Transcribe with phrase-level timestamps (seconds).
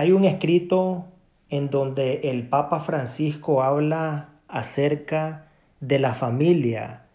[0.00, 1.06] Hay un escrito
[1.50, 5.48] en donde el Papa Francisco habla acerca
[5.80, 7.06] de la familia,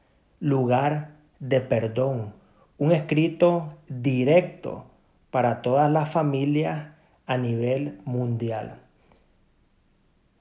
[0.42, 2.34] lugar de perdón.
[2.78, 4.84] Un escrito directo
[5.32, 6.90] para todas las familias
[7.26, 8.82] a nivel mundial.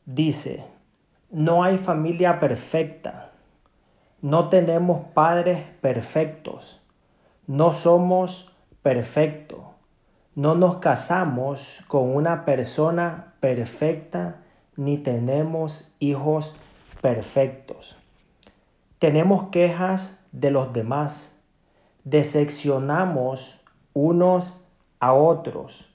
[0.05, 0.65] Dice,
[1.31, 3.31] no hay familia perfecta,
[4.21, 6.83] no tenemos padres perfectos,
[7.47, 8.53] no somos
[8.83, 9.61] perfectos,
[10.35, 14.39] no nos casamos con una persona perfecta
[14.77, 16.55] ni tenemos hijos
[17.03, 17.97] perfectos.
[18.99, 21.37] Tenemos quejas de los demás,
[22.05, 23.61] decepcionamos
[23.93, 24.65] unos
[25.01, 25.87] a otros.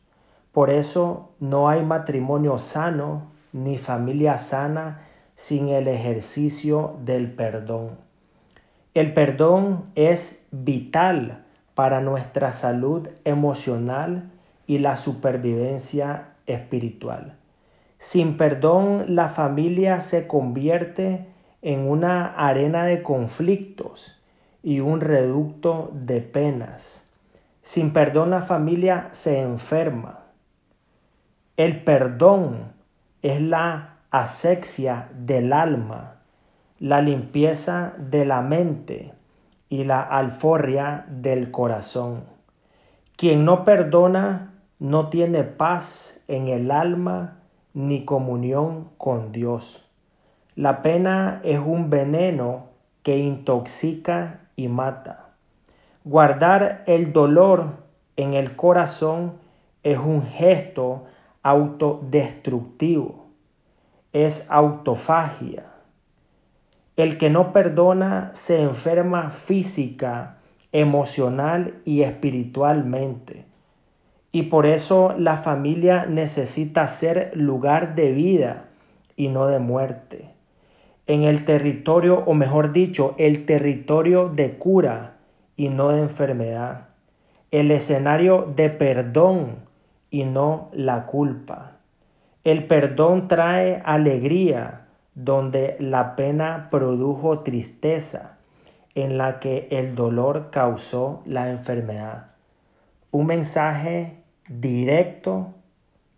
[0.51, 7.98] Por eso no hay matrimonio sano ni familia sana sin el ejercicio del perdón.
[8.93, 11.46] El perdón es vital
[11.77, 14.31] para nuestra salud emocional
[14.66, 17.38] y la supervivencia espiritual.
[17.99, 21.27] Sin perdón, la familia se convierte
[21.62, 24.20] en una arena de conflictos
[24.63, 27.05] y un reducto de penas.
[27.62, 30.21] Sin perdón, la familia se enferma.
[31.57, 32.73] El perdón
[33.21, 36.21] es la asexia del alma,
[36.79, 39.13] la limpieza de la mente
[39.70, 42.23] y la alforria del corazón.
[43.15, 47.40] Quien no perdona no tiene paz en el alma
[47.73, 49.84] ni comunión con Dios.
[50.55, 52.68] La pena es un veneno
[53.04, 55.29] que intoxica y mata.
[56.04, 57.73] Guardar el dolor
[58.15, 59.34] en el corazón
[59.84, 61.05] es un gesto
[61.43, 63.26] autodestructivo.
[64.13, 65.76] Es autofagia
[66.97, 70.38] el que no perdona se enferma física,
[70.72, 73.45] emocional y espiritualmente.
[74.31, 78.66] Y por eso la familia necesita ser lugar de vida
[79.16, 80.31] y no de muerte.
[81.06, 85.17] En el territorio, o mejor dicho, el territorio de cura
[85.55, 86.89] y no de enfermedad.
[87.51, 89.57] El escenario de perdón
[90.09, 91.77] y no la culpa.
[92.43, 94.86] El perdón trae alegría
[95.17, 98.38] donde la pena produjo tristeza,
[98.94, 102.28] en la que el dolor causó la enfermedad.
[103.09, 104.17] Un mensaje
[104.47, 105.55] directo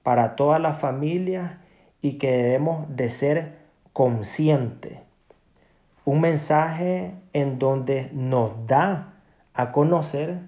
[0.04, 1.62] para toda la familia
[2.02, 3.58] y que debemos de ser
[3.94, 5.00] conscientes.
[6.04, 9.14] Un mensaje en donde nos da
[9.54, 10.40] a conocer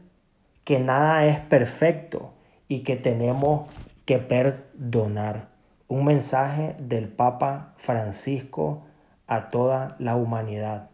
[0.65, 2.33] que nada es perfecto
[2.67, 3.71] y que tenemos
[4.03, 5.50] que perdonar
[5.91, 8.85] un mensaje del Papa Francisco
[9.27, 10.90] a toda la humanidad.